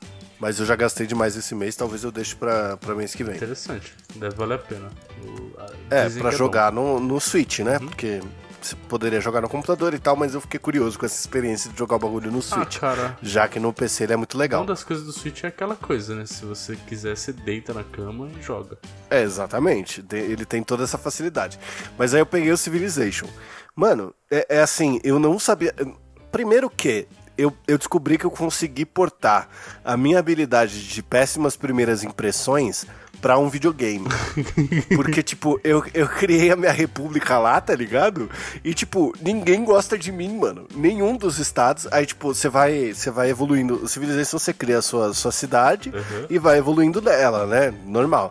[0.43, 3.35] Mas eu já gastei demais esse mês, talvez eu deixe pra, pra mês que vem.
[3.37, 3.93] Interessante.
[4.15, 4.89] Deve valer a pena.
[5.25, 7.79] O- a- É, pra que jogar no, no Switch, né?
[7.79, 8.21] Porque
[8.61, 11.77] você poderia jogar no computador e tal, mas eu fiquei curioso com essa experiência de
[11.79, 12.39] jogar o bagulho no.
[12.39, 12.77] Ah, Switch.
[12.77, 13.17] cara.
[13.21, 14.59] Já que no PC ele é muito legal.
[14.59, 16.25] Uma das coisas do Switch é aquela coisa, né?
[16.25, 18.77] Se você quiser, você deita na cama e joga.
[19.09, 20.03] É, exatamente.
[20.11, 21.57] Ele tem toda essa facilidade.
[21.97, 23.27] Mas aí eu peguei o Civilization.
[23.73, 25.73] Mano, é, é assim, eu não sabia.
[26.33, 29.47] Primeiro que eu, eu descobri que eu consegui portar
[29.83, 32.85] a minha habilidade de péssimas primeiras impressões
[33.21, 34.05] pra um videogame.
[34.95, 38.29] Porque, tipo, eu, eu criei a minha república lá, tá ligado?
[38.63, 40.67] E, tipo, ninguém gosta de mim, mano.
[40.75, 41.87] Nenhum dos estados.
[41.91, 43.87] Aí, tipo, você vai, você vai evoluindo.
[43.87, 46.25] Civilization você cria a sua, sua cidade Uhum.
[46.29, 47.73] e vai evoluindo dela, né?
[47.85, 48.29] Normal.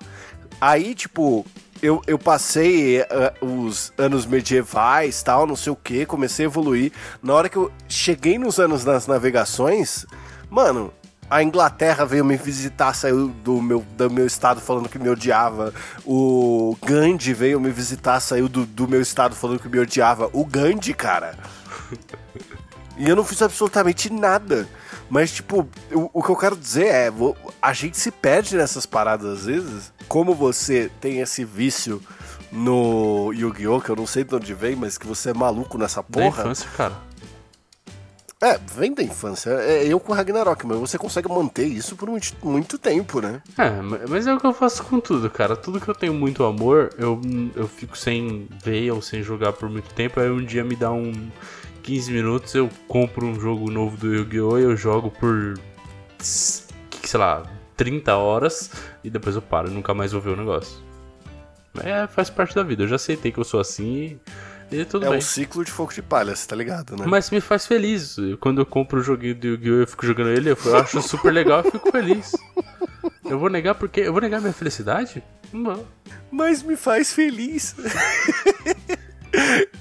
[0.61, 1.45] Aí, tipo,
[1.83, 6.93] eu, eu passei eh, os anos medievais, tal, não sei o que, comecei a evoluir.
[7.23, 10.07] Na hora que eu cheguei nos anos das navegações,
[10.49, 10.93] mano,
[11.29, 15.73] a Inglaterra veio me visitar, saiu do meu, do meu estado falando que me odiava.
[16.05, 20.29] O Gandhi veio me visitar, saiu do, do meu estado falando que me odiava.
[20.33, 21.37] O Gandhi, cara.
[22.99, 24.69] E eu não fiz absolutamente nada.
[25.15, 27.13] Mas, tipo, o, o que eu quero dizer é:
[27.61, 29.93] a gente se perde nessas paradas às vezes.
[30.09, 32.03] Como você tem esse vício
[32.51, 36.01] no Yu-Gi-Oh!, que eu não sei de onde vem, mas que você é maluco nessa
[36.01, 36.41] Da porra.
[36.41, 36.95] infância, cara.
[38.41, 39.51] É, vem da infância.
[39.51, 43.41] É eu com Ragnarok, mas você consegue manter isso por muito, muito tempo, né?
[43.59, 45.55] É, ma- mas é o que eu faço com tudo, cara.
[45.55, 47.21] Tudo que eu tenho muito amor, eu,
[47.55, 50.19] eu fico sem ver ou sem jogar por muito tempo.
[50.19, 51.13] Aí um dia me dá um
[51.83, 54.59] 15 minutos, eu compro um jogo novo do Yu-Gi-Oh!
[54.59, 55.55] e eu jogo por,
[56.19, 57.43] sei lá,
[57.77, 58.71] 30 horas
[59.03, 60.79] e depois eu paro e nunca mais vou ver o negócio.
[61.83, 62.85] É, faz parte da vida.
[62.85, 64.21] Eu já aceitei que eu sou assim
[64.71, 65.19] e, e tudo é bem.
[65.19, 67.05] um ciclo de fogo de palha, você tá ligado, né?
[67.07, 68.17] Mas me faz feliz.
[68.39, 69.81] Quando eu compro o joguinho do Yu-Gi-Oh!
[69.81, 72.33] eu fico jogando ele, eu acho super legal e fico feliz.
[73.25, 74.01] Eu vou negar porque.
[74.01, 75.23] Eu vou negar minha felicidade?
[75.53, 75.85] Não.
[76.31, 77.75] Mas me faz feliz.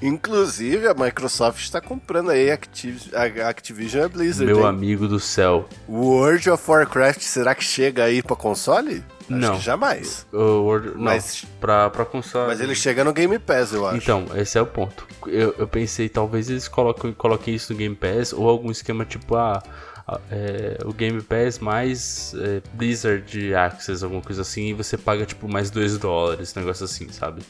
[0.01, 4.45] Inclusive, a Microsoft está comprando aí a Activ- a Activision e a Blizzard.
[4.51, 4.67] Meu hein?
[4.67, 5.67] amigo do céu.
[5.87, 9.03] World of Warcraft, será que chega aí pra console?
[9.29, 9.59] Não.
[9.61, 10.25] Jamais.
[10.33, 12.47] O World, não, Mas- pra, pra console.
[12.47, 13.97] Mas ele chega no Game Pass, eu acho.
[13.97, 15.07] Então, esse é o ponto.
[15.27, 19.35] Eu, eu pensei, talvez eles coloquem, coloquem isso no Game Pass ou algum esquema tipo,
[19.35, 19.61] ah,
[20.07, 25.25] ah, é, o Game Pass mais é, Blizzard Access, alguma coisa assim, e você paga
[25.25, 27.41] tipo mais 2 dólares, negócio assim, sabe?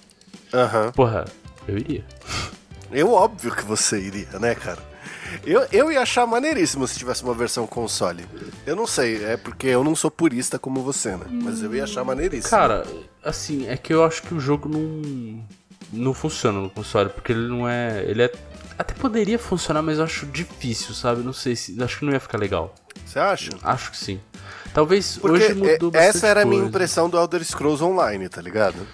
[0.54, 0.92] Aham.
[0.92, 1.26] Porra,
[1.68, 2.06] eu iria.
[2.92, 4.80] Eu, óbvio que você iria, né, cara?
[5.46, 8.26] Eu, eu ia achar maneiríssimo se tivesse uma versão console.
[8.66, 11.26] Eu não sei, é porque eu não sou purista como você, né?
[11.30, 12.50] Mas eu ia achar maneiríssimo.
[12.50, 12.86] Cara,
[13.24, 15.42] assim, é que eu acho que o jogo não
[15.94, 18.32] não funciona no console, porque ele não é, ele é
[18.78, 21.22] até poderia funcionar, mas eu acho difícil, sabe?
[21.22, 22.74] Não sei se, acho que não ia ficar legal.
[23.12, 23.50] Você acha?
[23.62, 24.22] Acho que sim.
[24.74, 28.42] Talvez Porque hoje mudou é, essa era a minha impressão do Elder Scrolls Online, tá
[28.42, 28.88] ligado?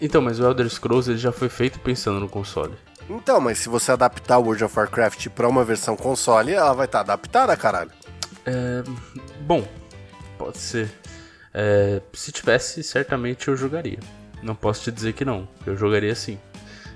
[0.00, 2.74] Então, mas o Elder Scrolls ele já foi feito pensando no console.
[3.08, 6.86] Então, mas se você adaptar o World of Warcraft pra uma versão console, ela vai
[6.86, 7.92] estar adaptada, caralho.
[8.44, 8.82] É,
[9.42, 9.64] bom,
[10.36, 10.90] pode ser.
[11.52, 14.00] É, se tivesse, certamente eu jogaria.
[14.42, 15.46] Não posso te dizer que não.
[15.64, 16.40] Eu jogaria sim.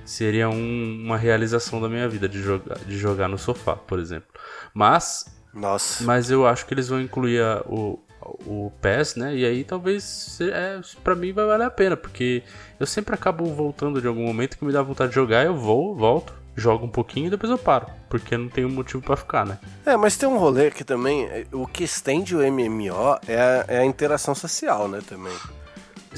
[0.04, 4.28] Seria um- uma realização da minha vida de jogar, de jogar no sofá, por exemplo.
[4.74, 5.26] Mas,
[5.58, 6.04] Nossa.
[6.04, 7.98] mas eu acho que eles vão incluir a- o,
[8.46, 9.34] o PES, né?
[9.34, 12.42] E aí talvez se- é, pra mim vai valer a pena, porque
[12.78, 15.94] eu sempre acabo voltando de algum momento que me dá vontade de jogar, eu vou,
[15.96, 19.58] volto, jogo um pouquinho e depois eu paro, porque não tenho motivo para ficar, né?
[19.86, 23.64] É, mas tem um rolê que também, é, o que estende o MMO é a,
[23.68, 25.32] é a interação social, né, também.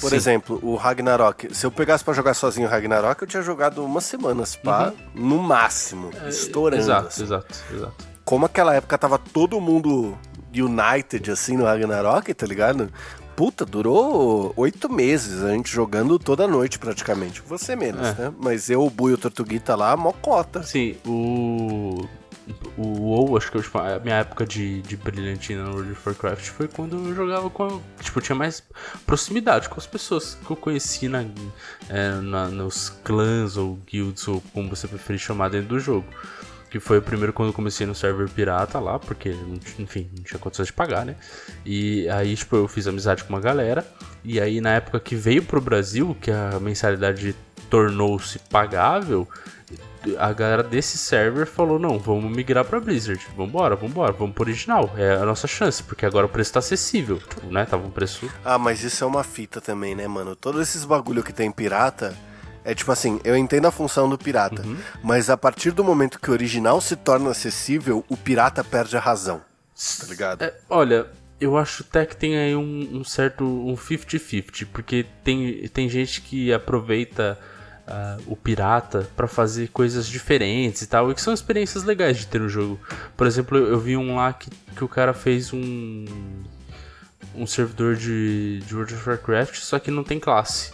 [0.00, 0.16] Por Sim.
[0.16, 1.54] exemplo, o Ragnarok.
[1.54, 5.26] Se eu pegasse para jogar sozinho o Ragnarok, eu tinha jogado umas semanas, pá, uhum.
[5.26, 6.80] no máximo, é, estourando.
[6.80, 7.22] Exato, assim.
[7.24, 8.09] exato, exato.
[8.30, 10.16] Como aquela época tava todo mundo
[10.54, 12.88] United, assim, no Ragnarok, tá ligado?
[13.34, 17.42] Puta, durou oito meses a gente jogando toda noite praticamente.
[17.48, 18.14] Você menos, é.
[18.14, 18.34] né?
[18.40, 20.62] Mas eu, o Bui e o Tortuguita lá, mocota.
[20.62, 22.06] Sim, o.
[22.76, 26.00] O WoW, acho que eu, tipo, a minha época de, de brilhantina no World of
[26.04, 27.80] Warcraft foi quando eu jogava com.
[28.00, 28.62] Tipo, eu tinha mais
[29.04, 31.24] proximidade com as pessoas que eu conheci na,
[31.88, 36.06] é, na, nos clãs ou guilds, ou como você preferir chamar dentro do jogo
[36.70, 39.34] que foi o primeiro quando eu comecei no server pirata lá, porque,
[39.78, 41.16] enfim, não tinha condições de pagar, né?
[41.64, 43.84] E aí, tipo, eu fiz amizade com uma galera,
[44.24, 47.34] e aí na época que veio pro Brasil, que a mensalidade
[47.68, 49.28] tornou-se pagável,
[50.18, 54.94] a galera desse server falou: não, vamos migrar pra Blizzard, vambora, vambora, vamos pro original,
[54.96, 57.64] é a nossa chance, porque agora o preço tá acessível, né?
[57.66, 58.30] Tava um preço.
[58.44, 60.36] Ah, mas isso é uma fita também, né, mano?
[60.36, 62.16] Todos esses bagulho que tem pirata
[62.64, 64.76] é tipo assim, eu entendo a função do pirata, uhum.
[65.02, 69.00] mas a partir do momento que o original se torna acessível, o pirata perde a
[69.00, 69.40] razão.
[69.98, 70.42] Tá ligado?
[70.42, 71.06] É, olha,
[71.40, 76.20] eu acho até que tem aí um, um certo um 50-50, porque tem, tem gente
[76.20, 77.38] que aproveita
[77.88, 82.26] uh, o pirata para fazer coisas diferentes e tal, e que são experiências legais de
[82.26, 82.78] ter no jogo.
[83.16, 86.04] Por exemplo, eu, eu vi um lá que, que o cara fez um
[87.32, 90.72] um servidor de, de World of Warcraft, só que não tem classe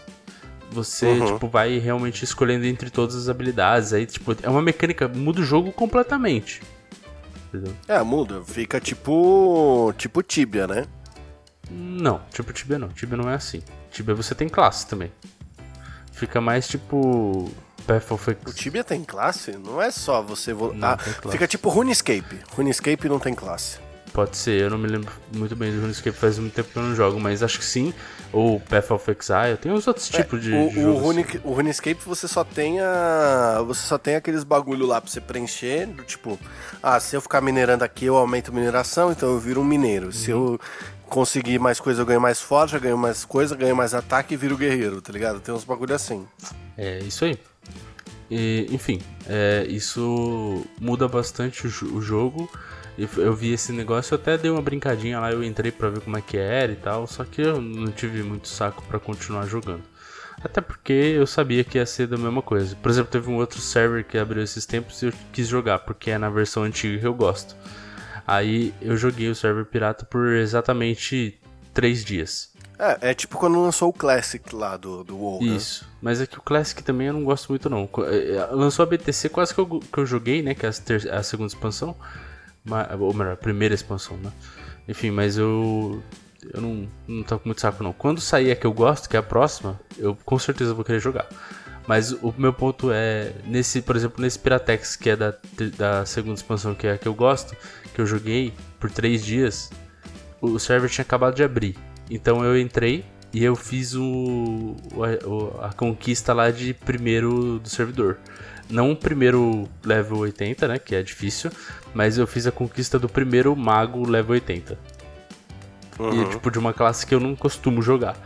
[0.71, 1.35] você, uhum.
[1.35, 3.93] tipo, vai realmente escolhendo entre todas as habilidades.
[3.93, 6.63] Aí, tipo, é uma mecânica, muda o jogo completamente.
[7.49, 7.75] Entendeu?
[7.89, 8.43] É, muda.
[8.45, 9.93] Fica tipo.
[9.97, 10.87] Tipo Tibia, né?
[11.71, 12.89] Não, tipo Tibia não.
[12.89, 13.63] Tibia não é assim.
[13.91, 15.11] Tibia você tem classe também.
[16.13, 17.51] Fica mais tipo.
[17.87, 19.53] Path of O Tibia tem classe?
[19.53, 20.53] Não é só você.
[20.53, 20.75] Vo...
[20.83, 20.99] Ah,
[21.31, 22.41] fica tipo RuneScape.
[22.53, 23.79] RuneScape não tem classe.
[24.13, 26.83] Pode ser, eu não me lembro muito bem do RuneScape, faz muito tempo que eu
[26.83, 27.93] não jogo, mas acho que sim.
[28.33, 31.53] Ou Path of Exile, tem uns outros é, tipos de, o, de o, Rune, o
[31.53, 36.03] RuneScape você só tem a, você só tem aqueles bagulho lá pra você preencher, do
[36.03, 36.39] tipo,
[36.83, 40.07] ah, se eu ficar minerando aqui eu aumento mineração, então eu viro um mineiro.
[40.07, 40.12] Uhum.
[40.12, 40.61] Se eu
[41.09, 44.57] conseguir mais coisa eu ganho mais forja, ganho mais coisa, ganho mais ataque e viro
[44.57, 45.41] guerreiro, tá ligado?
[45.41, 46.27] Tem uns bagulho assim.
[46.77, 47.39] É, isso aí.
[48.31, 52.51] E, enfim, é, isso muda bastante o, o jogo
[52.99, 56.17] eu vi esse negócio, eu até dei uma brincadinha lá, eu entrei para ver como
[56.17, 59.83] é que era e tal, só que eu não tive muito saco para continuar jogando.
[60.43, 62.77] Até porque eu sabia que ia ser da mesma coisa.
[62.77, 66.11] Por exemplo, teve um outro server que abriu esses tempos e eu quis jogar, porque
[66.11, 67.57] é na versão antiga que eu gosto.
[68.27, 71.39] Aí eu joguei o server pirata por exatamente
[71.73, 72.51] 3 dias.
[72.79, 75.57] É, é tipo quando lançou o Classic lá do, do WoW, né?
[75.57, 75.91] Isso, né?
[76.03, 77.89] mas é que o Classic também eu não gosto muito não.
[78.07, 81.19] É, é, lançou a BTC quase que eu, que eu joguei, né, que é a,
[81.19, 81.97] a segunda expansão
[82.99, 84.33] ou melhor, a primeira expansão, né?
[84.89, 86.03] Enfim, mas eu.
[86.55, 87.93] Eu não, não tô com muito saco, não.
[87.93, 91.01] Quando sair a que eu gosto, que é a próxima, eu com certeza vou querer
[91.01, 91.27] jogar.
[91.89, 95.35] Mas o meu ponto é, nesse, por exemplo, nesse Piratex, que é da,
[95.77, 97.57] da segunda expansão, que é a que eu gosto,
[97.95, 99.71] que eu joguei por três dias,
[100.41, 101.77] o server tinha acabado de abrir.
[102.11, 108.19] Então eu entrei e eu fiz o, o a, conquista lá de primeiro do servidor.
[108.69, 110.79] Não o primeiro level 80, né?
[110.79, 111.51] Que é difícil.
[111.95, 114.79] Mas eu fiz a conquista do primeiro mago level 80.
[115.99, 116.23] Uhum.
[116.23, 118.17] E, tipo, de uma classe que eu não costumo jogar.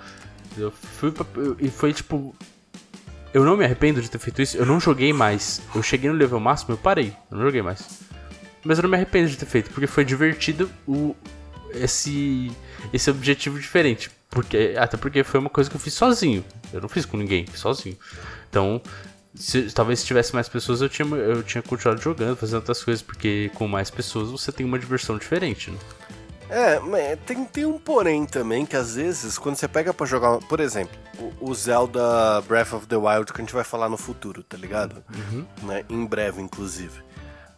[0.56, 1.26] Eu fui pra,
[1.58, 2.34] E foi tipo.
[3.32, 4.56] Eu não me arrependo de ter feito isso.
[4.56, 5.60] Eu não joguei mais.
[5.74, 7.14] Eu cheguei no level máximo, eu parei.
[7.30, 8.00] Eu não joguei mais.
[8.64, 11.16] Mas eu não me arrependo de ter feito, porque foi divertido o,
[11.72, 12.50] esse,
[12.92, 14.10] esse objetivo diferente.
[14.30, 16.44] Porque, até porque foi uma coisa que eu fiz sozinho.
[16.72, 17.96] Eu não fiz com ninguém, sozinho.
[18.48, 18.80] Então,
[19.34, 23.02] se, talvez se tivesse mais pessoas eu tinha, eu tinha continuado jogando, fazendo outras coisas,
[23.02, 25.78] porque com mais pessoas você tem uma diversão diferente, né?
[26.48, 30.58] É, tem, tem um porém também que às vezes, quando você pega para jogar, por
[30.58, 34.42] exemplo, o, o, Zelda Breath of the Wild que a gente vai falar no futuro,
[34.42, 35.02] tá ligado?
[35.14, 35.46] Uhum.
[35.62, 35.84] Né?
[35.88, 37.04] Em breve, inclusive.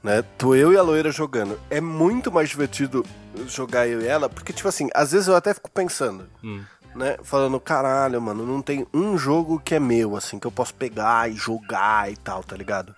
[0.02, 0.22] Né?
[0.36, 1.58] Tô eu e a loira jogando.
[1.70, 3.02] É muito mais divertido
[3.46, 6.26] jogar eu e ela, porque, tipo assim, às vezes eu até fico pensando.
[6.42, 6.62] Hum
[6.94, 7.16] né?
[7.22, 11.30] Falando, caralho, mano, não tem um jogo que é meu, assim, que eu posso pegar
[11.30, 12.94] e jogar e tal, tá ligado?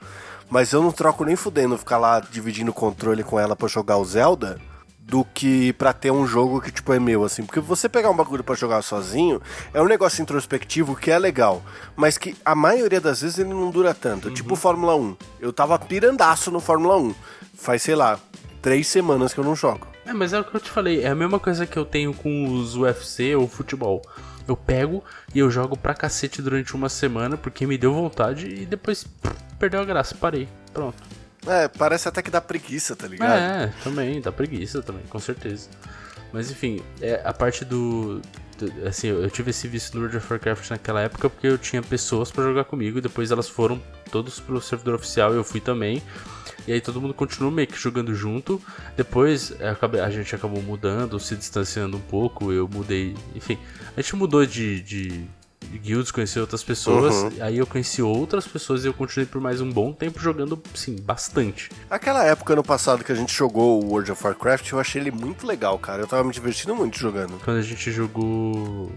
[0.50, 3.96] Mas eu não troco nem fudendo ficar lá dividindo o controle com ela para jogar
[3.96, 4.60] o Zelda
[4.98, 7.44] do que pra ter um jogo que, tipo, é meu, assim.
[7.44, 9.40] Porque você pegar um bagulho para jogar sozinho
[9.72, 11.62] é um negócio introspectivo que é legal,
[11.94, 14.28] mas que a maioria das vezes ele não dura tanto.
[14.28, 14.34] Uhum.
[14.34, 15.16] Tipo Fórmula 1.
[15.40, 17.14] Eu tava pirandaço no Fórmula 1.
[17.54, 18.18] Faz, sei lá,
[18.64, 19.86] três semanas que eu não jogo.
[20.06, 22.14] É, mas é o que eu te falei, é a mesma coisa que eu tenho
[22.14, 24.00] com os UFC ou futebol.
[24.48, 28.64] Eu pego e eu jogo pra cacete durante uma semana porque me deu vontade e
[28.64, 30.48] depois pff, perdeu a graça, parei.
[30.72, 30.96] Pronto.
[31.46, 33.38] É, parece até que dá preguiça, tá ligado?
[33.38, 35.68] É, também, dá preguiça também, com certeza.
[36.32, 38.20] Mas enfim, é, a parte do,
[38.58, 41.82] do- Assim, eu tive esse vício no World of Warcraft naquela época porque eu tinha
[41.82, 45.60] pessoas pra jogar comigo e depois elas foram todos pro servidor oficial e eu fui
[45.60, 46.02] também.
[46.66, 48.60] E aí todo mundo continuou meio que jogando junto.
[48.96, 52.52] Depois é, acabei- a gente acabou mudando, se distanciando um pouco.
[52.52, 53.14] Eu mudei.
[53.34, 53.58] Enfim,
[53.96, 55.08] a gente mudou de, de,
[55.70, 57.14] de guilds, conheceu outras pessoas.
[57.14, 57.32] Uhum.
[57.40, 60.96] Aí eu conheci outras pessoas e eu continuei por mais um bom tempo jogando, sim,
[60.96, 61.70] bastante.
[61.90, 65.10] Aquela época no passado que a gente jogou o World of Warcraft, eu achei ele
[65.10, 66.02] muito legal, cara.
[66.02, 67.38] Eu tava me divertindo muito jogando.
[67.44, 68.90] Quando a gente jogou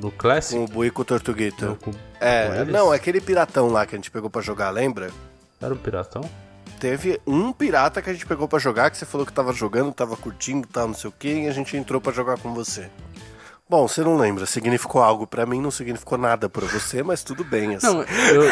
[0.00, 0.56] no Classic.
[0.58, 1.66] Com o Buico Tortuguita.
[1.66, 2.72] não, com- com É, eles?
[2.72, 5.10] não, aquele piratão lá que a gente pegou pra jogar, lembra?
[5.60, 6.28] Era um piratão?
[6.78, 9.92] Teve um pirata que a gente pegou pra jogar, que você falou que tava jogando,
[9.92, 12.90] tava curtindo, tal, não sei o que, e a gente entrou pra jogar com você.
[13.68, 17.42] Bom, você não lembra, significou algo pra mim, não significou nada pra você, mas tudo
[17.42, 17.86] bem, assim.
[17.86, 18.42] Não, eu,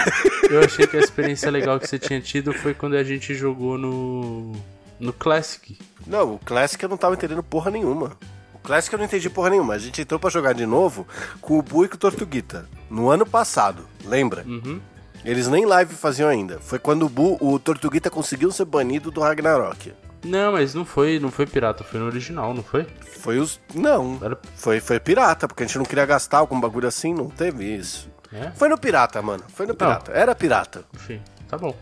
[0.50, 3.78] eu achei que a experiência legal que você tinha tido foi quando a gente jogou
[3.78, 4.52] no.
[4.98, 5.78] no Classic.
[6.04, 8.16] Não, o Classic eu não tava entendendo porra nenhuma.
[8.52, 9.74] O Classic eu não entendi porra nenhuma.
[9.74, 11.06] A gente entrou pra jogar de novo
[11.40, 12.68] com o Bu e com o Tortuguita.
[12.90, 14.42] No ano passado, lembra?
[14.44, 14.80] Uhum.
[15.24, 16.58] Eles nem live faziam ainda.
[16.60, 19.92] Foi quando o, Bu, o Tortuguita conseguiu ser banido do Ragnarok.
[20.24, 22.86] Não, mas não foi, não foi pirata, foi no original, não foi?
[23.20, 23.60] Foi os.
[23.74, 24.18] Não.
[24.22, 24.38] Era.
[24.56, 28.10] Foi, foi pirata, porque a gente não queria gastar algum bagulho assim, não teve isso.
[28.32, 28.50] É?
[28.52, 29.44] Foi no pirata, mano.
[29.48, 30.12] Foi no pirata.
[30.12, 30.84] Era pirata.
[30.94, 31.76] Enfim, tá bom.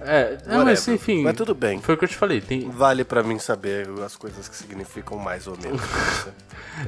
[0.00, 0.64] É, não, Whatever.
[0.64, 1.22] mas enfim.
[1.22, 1.80] Mas tudo bem.
[1.80, 2.68] Foi o que eu te falei, tem.
[2.70, 5.80] Vale pra mim saber as coisas que significam mais ou menos.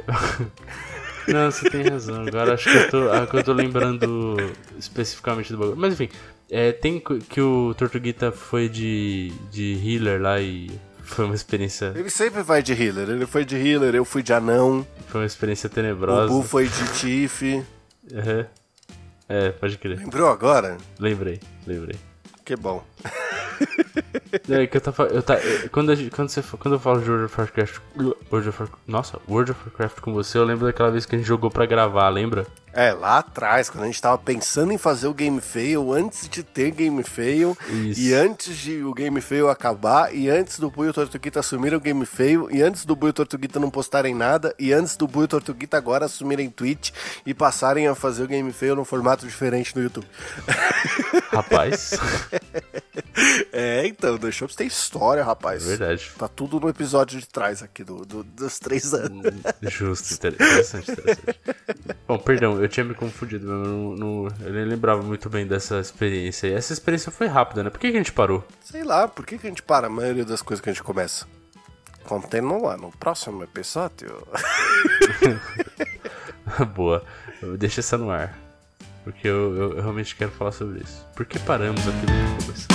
[1.32, 2.24] Não, você tem razão.
[2.26, 4.36] Agora acho que eu tô, agora que eu tô lembrando
[4.78, 5.76] especificamente do bagulho.
[5.76, 6.08] Mas enfim,
[6.50, 10.70] é, tem que o Tortuguita foi de, de healer lá e
[11.02, 11.92] foi uma experiência.
[11.94, 13.08] Ele sempre vai de healer.
[13.08, 14.86] Ele foi de healer, eu fui de anão.
[15.08, 16.28] Foi uma experiência O tenebrosa.
[16.28, 17.44] Bu foi de Tiff.
[18.12, 18.44] Uhum.
[19.28, 19.98] É, pode crer.
[19.98, 20.76] Lembrou agora?
[20.98, 21.96] Lembrei, lembrei.
[22.44, 22.84] Que bom.
[24.48, 25.05] É que eu tava.
[25.05, 25.37] Eu tá,
[25.72, 27.79] quando, quando, quando eu falo de World of Warcraft.
[27.96, 28.72] World of Warcraft.
[28.87, 31.66] Nossa, World of Warcraft com você, eu lembro daquela vez que a gente jogou pra
[31.66, 32.46] gravar, lembra?
[32.72, 36.42] É, lá atrás, quando a gente tava pensando em fazer o Game Fail, antes de
[36.44, 38.00] ter Game Fail, Isso.
[38.00, 41.76] e antes de o Game Fail acabar, e antes do Bui e o Tortuguita assumirem
[41.76, 44.96] o Game Fail, e antes do Bui e o Tortuguita não postarem nada, e antes
[44.96, 46.90] do Bui e o Tortuguita agora assumirem Twitch
[47.26, 50.06] e passarem a fazer o Game Fail num formato diferente no YouTube.
[51.33, 51.92] Rapaz.
[53.52, 55.64] É, então, The Shops tem história, rapaz.
[55.64, 56.11] Verdade.
[56.18, 59.33] Tá tudo no episódio de trás aqui do, do- dos três anos.
[59.62, 61.40] Justo, inter- interessante, interessante.
[62.06, 65.80] Bom, perdão, eu tinha me confundido, eu, não, não- eu nem lembrava muito bem dessa
[65.80, 66.46] experiência.
[66.48, 67.70] E essa experiência foi rápida, né?
[67.70, 68.46] Por que, que a gente parou?
[68.62, 70.82] Sei lá, por que, que a gente para a maioria das coisas que a gente
[70.82, 71.26] começa?
[72.04, 74.26] Continua no próximo episódio.
[76.74, 77.04] Boa,
[77.58, 78.36] deixa essa no ar.
[79.04, 81.06] Porque eu, eu- eu realmente quero falar sobre isso.
[81.14, 82.66] Por que paramos aquilo no começo?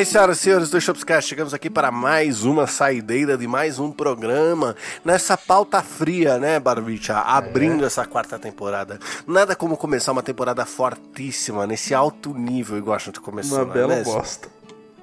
[0.00, 3.92] Bem, senhoras e senhores do Shopscast, chegamos aqui para mais uma saideira de mais um
[3.92, 7.18] programa nessa pauta fria, né, Barbicha?
[7.18, 8.98] Abrindo essa quarta temporada.
[9.26, 13.86] Nada como começar uma temporada fortíssima, nesse alto nível, igual a gente começou, não é
[13.88, 14.14] mesmo?
[14.14, 14.48] bosta.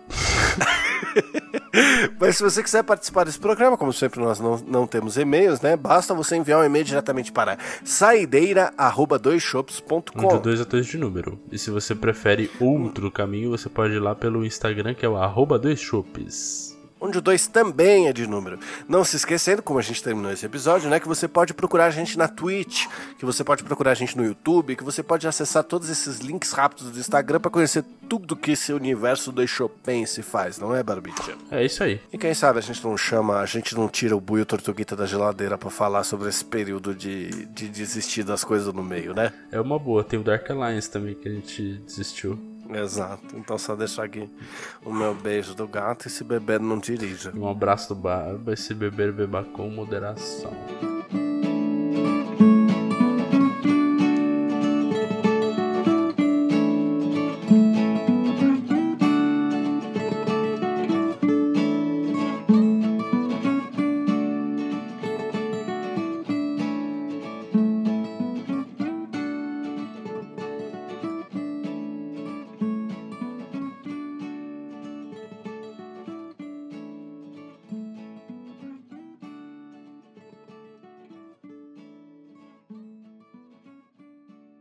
[2.19, 5.75] Mas se você quiser participar desse programa, como sempre nós não, não temos e-mails, né?
[5.75, 10.37] Basta você enviar um e-mail diretamente para Um de saideira.doisshops.com.
[10.39, 11.39] dois a dois de número.
[11.51, 15.17] E se você prefere outro caminho, você pode ir lá pelo Instagram, que é o
[15.17, 16.76] arroba dois chopes.
[16.99, 18.59] Onde o 2 também é de número.
[18.87, 21.91] Não se esquecendo, como a gente terminou esse episódio, né, que você pode procurar a
[21.91, 22.85] gente na Twitch,
[23.17, 26.51] que você pode procurar a gente no YouTube, que você pode acessar todos esses links
[26.51, 30.81] rápidos do Instagram para conhecer tudo que esse universo do Chopin se faz, não é,
[30.81, 31.35] Barbicha?
[31.51, 31.99] É isso aí.
[32.11, 35.05] E quem sabe a gente não chama, a gente não tira o buio tortuguita da
[35.05, 39.33] geladeira para falar sobre esse período de, de desistir das coisas no meio, né?
[39.51, 40.03] É uma boa.
[40.03, 42.56] Tem o Dark Alliance também que a gente desistiu.
[42.73, 43.37] Exato.
[43.37, 44.29] Então só deixar aqui
[44.83, 47.31] o meu beijo do gato e se beber não dirija.
[47.35, 50.51] Um abraço do Barba e se beber, beba com moderação.